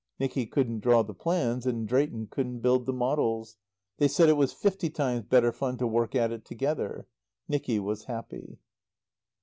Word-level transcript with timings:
Nicky 0.17 0.47
couldn't 0.47 0.79
draw 0.79 1.03
the 1.03 1.13
plans 1.13 1.67
and 1.67 1.87
Drayton 1.87 2.25
couldn't 2.25 2.61
build 2.61 2.87
the 2.87 2.91
models. 2.91 3.57
They 3.99 4.07
said 4.07 4.29
it 4.29 4.33
was 4.35 4.51
fifty 4.51 4.89
times 4.89 5.25
better 5.29 5.51
fun 5.51 5.77
to 5.77 5.85
work 5.85 6.15
at 6.15 6.31
it 6.31 6.43
together. 6.43 7.05
Nicky 7.47 7.79
was 7.79 8.05
happy. 8.05 8.57